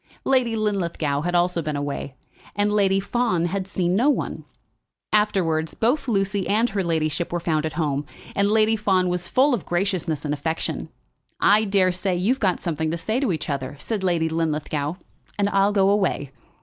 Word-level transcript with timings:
Lady 0.25 0.55
Linlithgow 0.55 1.21
had 1.21 1.35
also 1.35 1.61
been 1.61 1.75
away, 1.75 2.15
and 2.55 2.73
Lady 2.73 2.99
Fawn 2.99 3.45
had 3.45 3.67
seen 3.67 3.95
no 3.95 4.09
one. 4.09 4.45
Afterwards, 5.13 5.75
both 5.75 6.07
Lucy 6.07 6.47
and 6.49 6.69
her 6.71 6.83
ladyship 6.83 7.31
were 7.31 7.39
found 7.39 7.67
at 7.67 7.73
home, 7.73 8.07
and 8.33 8.49
Lady 8.49 8.75
Fawn 8.75 9.09
was 9.09 9.27
full 9.27 9.53
of 9.53 9.63
graciousness 9.63 10.25
and 10.25 10.33
affection. 10.33 10.89
"I 11.39 11.65
daresay 11.65 12.15
you've 12.15 12.39
got 12.39 12.61
something 12.61 12.89
to 12.89 12.97
say 12.97 13.19
to 13.19 13.31
each 13.31 13.47
other," 13.47 13.75
said 13.77 14.03
Lady 14.03 14.27
Linlithgow, 14.27 14.95
"and 15.37 15.47
I'll 15.49 15.71
go 15.71 15.87
away." 15.91 16.31